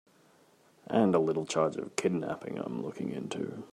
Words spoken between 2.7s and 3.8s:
looking into.